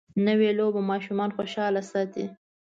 نوې 0.27 0.49
لوبه 0.57 0.81
ماشومان 0.91 1.29
خوشحاله 1.35 1.81
ساتي 1.91 2.25